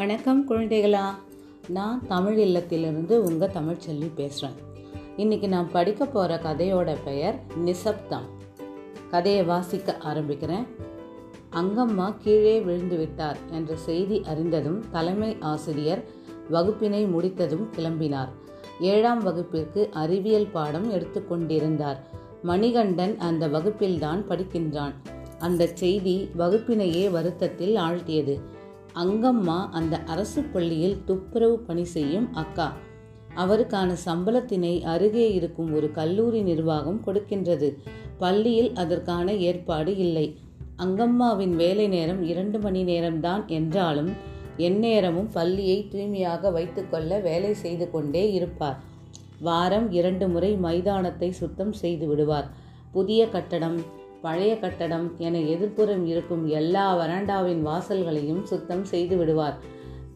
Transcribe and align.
வணக்கம் 0.00 0.48
குழந்தைகளா. 0.48 1.04
நான் 1.68 2.06
தமிழ் 2.06 2.38
இல்லத்திலிருந்து 2.40 3.16
உங்கள் 3.16 3.48
தமிழ்ச்செல்வி 3.48 4.10
பேசுகிறேன் 4.14 4.64
இன்றைக்கி 5.16 5.48
நான் 5.48 5.70
படிக்க 5.70 6.04
போகிற 6.04 6.40
கதையோட 6.42 6.96
பெயர் 7.04 7.40
நிசப்தம். 7.56 8.22
கதையை 9.10 9.44
வாசிக்க 9.44 9.96
ஆரம்பிக்கிறேன். 10.04 10.66
அங்கம்மா 11.52 12.14
கீழே 12.18 12.60
விழுந்து 12.60 12.96
விட்டார் 12.96 13.36
என்ற 13.50 13.76
செய்தி 13.76 14.22
அறிந்ததும் 14.26 14.84
தலைமை 14.90 15.36
ஆசிரியர் 15.40 16.04
வகுப்பினை 16.50 17.04
முடித்ததும் 17.04 17.68
கிளம்பினார். 17.76 18.28
ஏழாம் 18.80 19.22
வகுப்பிற்கு 19.22 19.88
அறிவியல் 19.92 20.50
பாடம் 20.52 20.92
எடுத்துக்கொண்டிருந்தார் 20.92 21.96
மணிகண்டன் 22.42 23.18
அந்த 23.18 23.48
வகுப்பில்தான் 23.48 24.24
படிக்கின்றான். 24.28 24.92
அந்த 25.38 25.66
செய்தி 25.66 26.30
வகுப்பினையே 26.38 27.10
வருத்தத்தில் 27.10 27.76
ஆழ்த்தியது. 27.76 28.40
அங்கம்மா 28.94 29.68
அந்த 29.70 29.98
அரசு 29.98 30.42
பள்ளியில் 30.42 31.02
துப்புரவு 31.04 31.58
பணி 31.58 31.84
செய்யும் 31.84 32.34
அக்கா. 32.34 32.72
அவருக்கான 33.36 33.96
சம்பளத்தினை 34.04 34.82
அருகே 34.82 35.32
இருக்கும் 35.32 35.74
ஒரு 35.74 35.92
கல்லூரி 35.92 36.42
நிர்வாகம் 36.42 37.02
கொடுக்கின்றது. 37.06 37.76
பள்ளியில் 38.18 38.74
அதற்கான 38.74 39.34
ஏற்பாடு 39.34 39.96
இல்லை. 39.96 40.36
அங்கம்மாவின் 40.76 41.54
வேலை 41.56 41.88
நேரம் 41.88 42.22
இரண்டு 42.22 42.58
மணி 42.58 42.84
நேரம்தான் 42.84 43.46
என்றாலும் 43.46 44.10
எந்நேரமும் 44.56 45.28
பள்ளியை 45.32 45.88
தூய்மையாக 45.88 46.50
வைத்துக்கொள்ள 46.50 47.18
வேலை 47.18 47.54
செய்து 47.54 47.90
கொண்டே 47.90 48.32
இருப்பார். 48.32 48.78
வாரம் 49.40 49.92
இரண்டு 49.92 50.28
முறை 50.28 50.56
மைதானத்தை 50.56 51.30
சுத்தம் 51.30 51.72
செய்து 51.72 52.06
விடுவார். 52.06 52.48
புதிய 52.92 53.28
கட்டடம் 53.28 53.80
பழைய 54.22 54.58
கட்டடம் 54.58 55.14
என 55.18 55.38
எதிர்ப்புறம் 55.38 56.06
இருக்கும் 56.06 56.48
எல்லா 56.48 56.94
வராண்டாவின் 56.94 57.66
வாசல்களையும் 57.66 58.42
சுத்தம் 58.42 58.84
செய்து 58.84 59.16
விடுவார். 59.16 59.56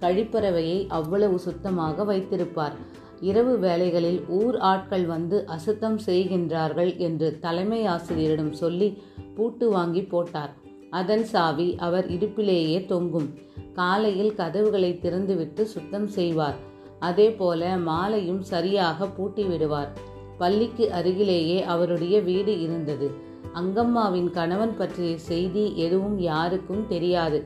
கழிப்பறவையை 0.01 0.87
அவ்வளவு 0.89 1.39
சுத்தமாக 1.39 2.05
வைத்திருப்பார். 2.05 2.73
இரவு 3.21 3.59
வேளைகளில் 3.59 4.25
ஊர் 4.29 4.57
ஆட்கள் 4.57 5.07
வந்து 5.07 5.47
அசுத்தம் 5.47 5.99
செய்கின்றார்கள் 6.07 6.97
என்று 6.97 7.39
தலைமை 7.39 7.87
ஆசிரியரிடம் 7.87 8.53
சொல்லி 8.53 9.03
பூட்டு 9.35 9.71
வாங்கி 9.71 10.03
போட்டார். 10.03 10.53
அதன் 10.91 11.25
சாவி 11.25 11.77
அவர் 11.79 12.11
இடுப்பிலேயே 12.11 12.87
தொங்கும். 12.87 13.29
காலையில் 13.73 14.35
கதவுகளை 14.35 14.99
திறந்துவிட்டு 15.03 15.63
சுத்தம் 15.63 16.07
செய்வார். 16.07 16.59
அதே 16.99 17.31
போல 17.31 17.77
மாலையும் 17.77 18.43
சரியாக 18.43 19.07
பூட்டி 19.07 19.43
விடுவார். 19.43 19.93
பள்ளிக்கு 20.39 20.93
அருகிலேயே 20.93 21.63
அவருடைய 21.63 22.21
வீடு 22.21 22.61
இருந்தது. 22.61 23.33
அங்கம்மாவின் 23.55 24.31
கணவன் 24.31 24.77
பற்றிய 24.77 25.19
செய்தி 25.19 25.77
எதுவும் 25.77 26.19
யாருக்கும் 26.19 26.85
தெரியாது. 26.89 27.39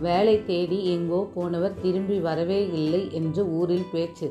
வேலை 0.00 0.44
தேடி 0.44 0.78
எங்கோ 0.86 1.28
போனவர் 1.34 1.80
திரும்பி 1.82 2.18
வரவே 2.18 2.70
இல்லை 2.72 3.08
என்று 3.12 3.42
ஊரில் 3.50 3.90
பேச்சு. 3.92 4.30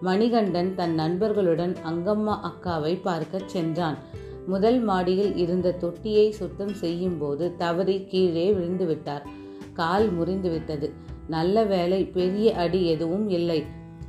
மணிகண்டன் 0.00 0.74
தன் 0.74 0.94
நண்பர்களுடன் 0.94 1.76
அங்கம்மா 1.88 2.34
அக்காவை 2.48 3.00
பார்க்கச் 3.02 3.48
சென்றான். 3.48 3.98
முதல் 4.46 4.80
மாடியில் 4.80 5.36
இருந்த 5.36 5.72
தொட்டியை 5.72 6.30
சுத்தம் 6.30 6.74
செய்யும் 6.74 7.18
போது 7.18 7.56
தவறி 7.56 8.04
கீழே 8.04 8.52
விழுந்து 8.52 8.86
விட்டார் 8.86 9.26
கால் 9.72 10.06
முறிந்துவிட்டது. 10.12 10.90
நல்ல 11.26 11.64
வேலை 11.64 12.04
பெரிய 12.04 12.54
அடி 12.54 12.86
எதுவும் 12.86 13.28
இல்லை. 13.28 13.64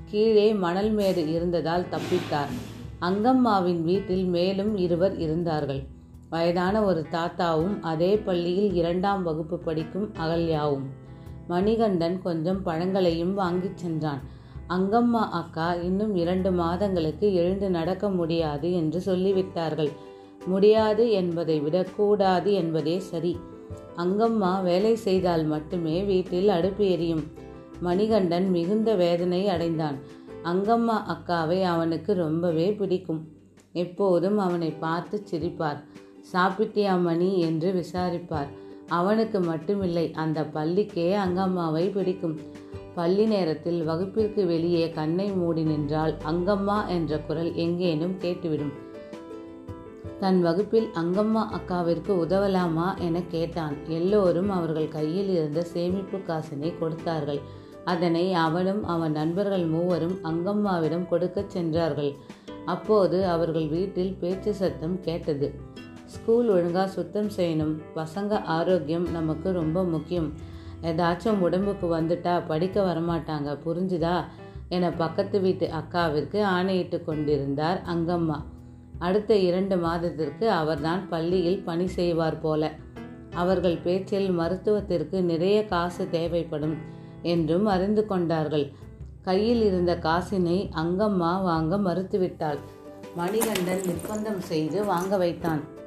கீழே 0.06 0.54
மணல் 0.54 0.92
மேடு 0.92 1.32
இருந்ததால் 1.32 1.86
தப்பித்தார். 1.92 2.54
அங்கம்மாவின் 3.02 3.82
வீட்டில் 3.82 4.26
மேலும் 4.26 4.78
இருவர் 4.78 5.17
இருந்தார்கள். 5.17 5.84
வயதான 6.32 6.84
ஒரு 6.84 7.06
தாத்தாவும் 7.12 7.80
அதே 7.82 8.18
பள்ளியில் 8.18 8.74
இரண்டாம் 8.74 9.24
வகுப்பு 9.24 9.58
படிக்கும் 9.58 10.14
அகல்யாவும். 10.14 10.86
மணிகண்டன் 11.48 12.22
கொஞ்சம் 12.22 12.64
பழங்களையும் 12.64 13.34
வாங்கிச் 13.34 13.78
சென்றான். 13.78 14.22
அங்கம்மா 14.70 15.23
அக்கா 15.32 15.73
இன்னும் 15.73 16.16
இரண்டு 16.16 16.52
மாதங்களுக்கு 16.52 17.33
எழுந்து 17.33 17.70
நடக்க 17.70 18.10
முடியாது 18.10 18.73
என்று 18.73 19.02
சொல்லிவிட்டார்கள். 19.05 19.92
முடியாது 20.45 21.11
என்பதை 21.11 21.60
விட 21.60 21.86
கூடாது 21.95 22.54
என்பதே 22.54 23.00
சரி. 23.00 23.39
அங்கம்மா 23.98 24.64
வேலை 24.64 24.95
செய்தால் 24.95 25.44
மட்டுமே 25.44 26.04
வீட்டில் 26.04 26.50
அடுப்பு 26.50 26.89
எரியும். 26.89 27.23
மணிகண்டன் 27.82 28.50
மிகுந்த 28.50 28.95
வேதனை 28.95 29.48
அடைந்தான். 29.48 29.95
அங்கம்மா 30.44 31.02
அக்காவை 31.08 31.64
அவனுக்கு 31.64 32.14
ரொம்பவே 32.14 32.73
பிடிக்கும். 32.73 33.28
எப்போதும் 33.73 34.38
அவனை 34.38 34.72
பார்த்து 34.72 35.23
சிரிப்பார். 35.32 35.84
சாப்பிட்டியா 36.33 37.02
மணி 37.02 37.39
என்று 37.39 37.70
விசாரிப்பார். 37.73 38.48
அவனுக்கு 38.87 39.39
மட்டுமில்லை 39.39 40.14
அந்த 40.14 40.42
பள்ளிக்கே 40.42 41.15
அங்கம்மாவை 41.26 41.92
பிடிக்கும். 41.92 42.39
பள்ளி 42.95 43.26
நேரத்தில் 43.26 43.83
வகுப்பிற்கு 43.83 44.45
வெளியே 44.45 44.89
கண்ணை 44.89 45.31
மூடி 45.31 45.64
நின்றால் 45.64 46.17
அங்கம்மா 46.26 46.87
என்ற 46.87 47.20
குரல் 47.20 47.55
எங்கேனும் 47.55 48.17
கேட்டுவிடும். 48.20 48.73
தன் 50.20 50.42
வகுப்பில் 50.42 50.89
அங்கம்மா 50.93 51.43
அக்காவிற்கு 51.52 52.11
உதவலாமா 52.11 52.98
என 52.99 53.21
கேட்டான். 53.21 53.76
எல்லோரும் 53.87 54.49
அவர்கள் 54.49 54.87
கையில் 54.87 55.30
இருந்த 55.30 55.61
சேமிப்பு 55.61 56.17
காசினை 56.17 56.80
கொடுத்தார்கள். 56.80 57.39
அதனை 57.86 58.33
அவனும் 58.33 58.83
அவன் 58.86 59.11
நண்பர்கள் 59.11 59.65
மூவரும் 59.65 60.17
அங்கம்மாவிடம் 60.23 61.08
கொடுக்கச் 61.08 61.49
சென்றார்கள். 61.49 62.14
அப்போது 62.65 63.27
அவர்கள் 63.27 63.67
வீட்டில் 63.67 64.17
பேச்சு 64.20 64.54
சத்தம் 64.54 64.99
கேட்டது. 64.99 65.70
ஸ்கூல் 66.11 66.49
ஒழுங்காக 66.49 66.92
சுத்தம் 66.92 67.30
செய்யணும். 67.38 67.76
பசங்க 67.95 68.44
ஆரோக்கியம் 68.44 69.11
நமக்கு 69.11 69.52
ரொம்ப 69.52 69.83
முக்கியம். 69.83 70.33
ஏதாச்சும் 70.83 71.39
உடம்புக்கு 71.39 71.88
வந்துட்டா 71.99 72.42
படிக்க 72.48 72.83
வரமாட்டாங்க. 72.83 73.58
புரிஞ்சுதா? 73.66 74.23
என 74.70 74.89
பக்கத்து 74.92 75.39
வீட்டு 75.39 75.70
அக்காவிற்கு 75.73 76.42
ஆணையிட்டு 76.42 77.04
கொண்டிருந்தார் 77.04 77.82
அங்கம்மா. 77.86 78.44
அடுத்த 78.99 79.36
இரண்டு 79.36 79.77
மாதத்திற்கு 79.77 80.52
அவர்தான் 80.52 81.10
பள்ளியில் 81.10 81.64
பணி 81.64 81.88
செய்வார் 81.88 82.39
போல. 82.39 82.72
அவர்கள் 83.33 83.78
பேச்சில் 83.78 84.30
மருத்துவத்திற்கு 84.30 85.22
நிறைய 85.22 85.66
காசு 85.66 86.10
தேவைப்படும் 86.10 86.76
என்றும் 87.22 87.66
அறிந்து 87.66 88.05
கொண்டார்கள். 88.05 88.72
கையில் 89.22 89.64
இருந்த 89.64 89.99
காசினை 90.02 90.70
அங்கம்மா 90.76 91.33
வாங்க 91.42 91.78
மறுத்துவிட்டாள். 91.78 92.61
மணிகண்டன் 93.16 93.82
நிர்பந்தம் 93.82 94.38
செய்து 94.38 94.86
வாங்க 94.86 95.17
வைத்தான். 95.17 95.80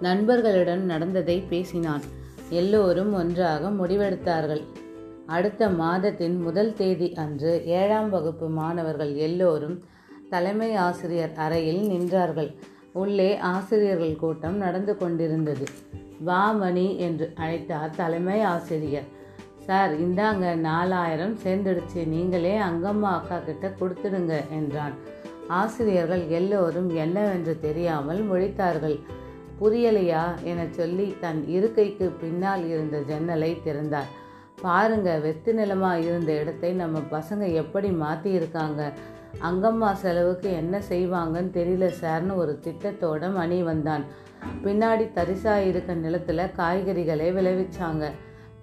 நண்பர்களுடன் 0.00 0.84
நடந்ததை 0.84 1.42
பேசினான். 1.48 2.02
எல்லோரும் 2.50 3.14
ஒன்றாக 3.14 3.68
முடிவெடுத்தார்கள். 3.68 4.62
அடுத்த 5.26 5.68
மாதத்தின் 5.68 6.42
முதல் 6.42 6.74
தேதி 6.74 7.14
அன்று 7.14 7.62
ஏழாம் 7.66 8.10
வகுப்பு 8.10 8.48
மாணவர்கள் 8.48 9.14
எல்லோரும் 9.14 9.84
தலைமை 10.30 10.74
ஆசிரியர் 10.74 11.32
அறையில் 11.36 11.88
நின்றார்கள். 11.88 12.54
உள்ளே 12.92 13.38
ஆசிரியர்கள் 13.38 14.16
கூட்டம் 14.16 14.56
நடந்து 14.56 14.96
கொண்டிருந்தது. 14.96 15.64
வா 16.18 16.50
மணி 16.50 16.98
என்று 16.98 17.32
அழைத்தார் 17.36 17.96
தலைமை 17.96 18.42
ஆசிரியர். 18.42 19.14
சார் 19.58 20.00
இந்தாங்க 20.00 20.54
நாலாயிரம் 20.54 21.38
சேர்ந்துடுச்சு. 21.44 22.06
நீங்களே 22.06 22.58
அங்கம்மா 22.58 23.10
அக்கா 23.10 23.38
கிட்ட 23.38 23.72
கொடுத்துடுங்க 23.80 24.34
என்றான். 24.50 24.92
ஆசிரியர்கள் 25.48 26.28
எல்லோரும் 26.28 26.94
என்னவென்று 26.94 27.58
தெரியாமல் 27.60 28.30
முழித்தார்கள். 28.30 29.00
புரியலையா 29.60 30.22
என 30.42 30.66
சொல்லி 30.70 31.06
தன் 31.20 31.42
இருக்கைக்கு 31.48 32.06
பின்னால் 32.20 32.64
இருந்த 32.68 32.96
ஜன்னலை 33.00 33.50
திறந்தார். 33.64 34.10
பாருங்க 34.60 35.10
வெத்து 35.18 35.52
நிலமா 35.54 35.92
இருந்த 36.06 36.30
இடத்தை 36.40 36.72
நம்ம 36.72 36.98
பசங்க 37.10 37.44
எப்படி 37.52 37.88
மாற்றியிருக்காங்க 38.04 38.82
அங்கம்மா 39.40 39.92
செலவுக்கு 39.92 40.50
என்ன 40.52 40.76
செய்வாங்கன்னு 40.88 41.50
தெரியல 41.58 41.86
சார்னு 42.00 42.34
ஒரு 42.34 42.52
திட்டத்தோட 42.64 43.32
மணி 43.32 43.62
வந்தான். 43.62 44.04
பின்னாடி 44.64 45.04
தரிசா 45.16 45.54
இருக்க 45.68 45.94
நிலத்தில் 45.94 46.52
காய்கறிகளை 46.58 47.28
விளைவிச்சாங்க. 47.38 48.04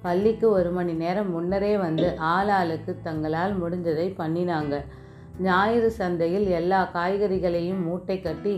பள்ளிக்கு 0.01 0.47
ஒரு 0.49 0.69
மணி 0.69 0.93
நேரம் 0.93 1.31
முன்னரே 1.31 1.77
வந்து 1.77 2.07
ஆளாளுக்கு 2.19 2.93
தங்களால் 3.03 3.53
முடிஞ்சதை 3.63 4.07
பண்ணினாங்க. 4.21 4.75
ஞாயிறு 5.41 5.91
சந்தையில் 5.91 6.47
எல்லா 6.59 6.79
காய்கறிகளையும் 6.93 7.83
மூட்டை 7.83 8.17
கட்டி 8.21 8.55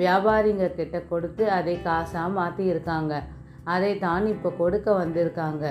வியாபாரிங்க 0.00 0.66
கிட்ட 0.78 0.96
கொடுத்து 1.12 1.44
அதை 1.58 1.74
காசாக 1.86 2.28
மாற்றியிருக்காங்க 2.38 3.14
அதை 3.74 3.92
தான் 3.98 4.24
இப்போ 4.26 4.48
கொடுக்க 4.58 4.88
வந்திருக்காங்க. 4.92 5.64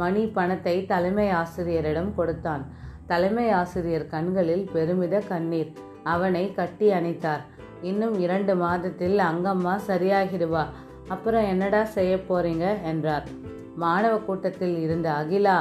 மணி 0.00 0.22
பணத்தை 0.36 0.74
தலைமை 0.92 1.28
ஆசிரியரிடம் 1.40 2.10
கொடுத்தான். 2.18 2.62
தலைமை 3.06 3.46
ஆசிரியர் 3.60 4.06
கண்களில் 4.06 4.64
பெருமித 4.74 5.22
கண்ணீர். 5.30 5.70
அவனை 6.12 6.44
கட்டி 6.54 6.86
அணைத்தார். 6.98 7.42
இன்னும் 7.90 8.16
இரண்டு 8.24 8.54
மாதத்தில் 8.54 9.18
அங்கம்மா 9.30 9.74
சரியாகிடுவா. 9.88 10.64
அப்புறம் 11.08 11.46
என்னடா 11.52 11.82
செய்ய 11.96 12.14
போறீங்க? 12.28 12.66
என்றார். 12.90 13.26
மாணவ 13.76 14.14
கூட்டத்தில் 14.18 14.76
இருந்த 14.78 15.08
அகிலா 15.20 15.58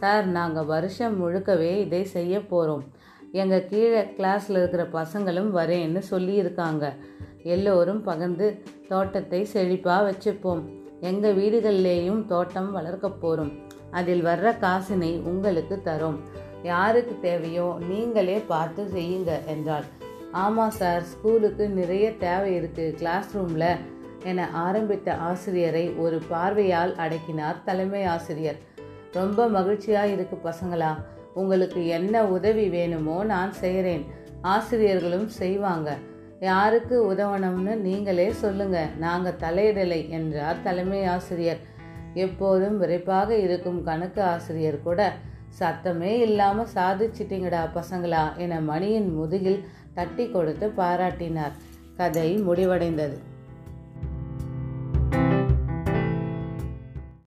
சார் 0.00 0.26
நாங்கள் 0.36 0.68
வருஷம் 0.74 1.16
முழுக்கவே 1.20 1.72
இதை 1.84 2.02
செய்ய 2.16 2.34
போகிறோம் 2.52 2.84
எங்கள் 3.32 3.66
கீழே 3.70 4.00
கிளாஸில் 4.16 4.58
இருக்கிற 4.60 4.84
பசங்களும் 4.98 5.50
வரேன்னு 5.58 6.00
சொல்லியிருக்காங்க. 6.12 6.84
எல்லோரும் 7.44 8.02
பகிர்ந்து 8.02 8.46
தோட்டத்தை 8.88 9.40
செழிப்பாக 9.52 10.02
வச்சுப்போம். 10.08 10.62
எங்கள் 11.00 11.38
வீடுகள்லேயும் 11.40 12.22
தோட்டம் 12.26 12.70
வளர்க்க 12.72 13.08
போகிறோம் 13.10 13.52
அதில் 13.90 14.22
வர்ற 14.22 14.48
காசினை 14.64 15.12
உங்களுக்கு 15.30 15.76
தரும். 15.82 16.18
யாருக்கு 16.62 17.14
தேவையோ 17.20 17.68
நீங்களே 17.90 18.38
பார்த்து 18.52 18.82
செய்யுங்க 18.94 19.32
என்றாள். 19.46 19.86
ஆமாம் 20.32 20.74
சார் 20.80 21.02
ஸ்கூலுக்கு 21.02 21.64
நிறைய 21.68 22.06
தேவை 22.16 22.50
இருக்குது 22.58 22.96
கிளாஸ் 22.98 23.30
ரூமில் 23.36 23.70
என 24.24 24.48
ஆரம்பித்த 24.64 25.14
ஆசிரியரை 25.28 25.84
ஒரு 26.04 26.20
பார்வையால் 26.30 26.92
அடக்கினார் 26.96 27.62
தலைமை 27.64 28.02
ஆசிரியர். 28.04 28.60
ரொம்ப 29.12 29.48
மகிழ்ச்சியாக 29.48 30.14
இருக்கு 30.16 30.36
பசங்களா. 30.48 30.92
உங்களுக்கு 31.34 31.86
என்ன 31.86 32.24
உதவி 32.36 32.68
வேணுமோ 32.68 33.24
நான் 33.24 33.52
செய்கிறேன் 33.52 34.04
ஆசிரியர்களும் 34.40 35.28
செய்வாங்க. 35.28 35.90
யாருக்கு 36.40 37.12
உதவணும்னு 37.12 37.76
நீங்களே 37.76 38.32
சொல்லுங்க. 38.32 38.86
நாங்கள் 38.98 39.40
தலையிடலை 39.40 40.08
என்றார் 40.08 40.62
தலைமை 40.62 41.04
ஆசிரியர். 41.04 41.58
எப்போதும் 42.14 42.78
விரைப்பாக 42.82 43.30
இருக்கும் 43.30 43.84
கணக்கு 43.84 44.22
ஆசிரியர் 44.22 44.82
கூட 44.82 45.12
சத்தமே 45.58 46.12
இல்லாமல் 46.20 46.72
சாதிச்சிட்டிங்கடா 46.74 47.62
பசங்களா 47.74 48.36
என 48.36 48.60
மணியின் 48.60 49.10
முதுகில் 49.14 49.64
தட்டி 49.94 50.28
கொடுத்து 50.28 50.68
பாராட்டினார். 50.76 51.56
கதை 51.96 52.38
முடிவடைந்தது. 52.48 53.29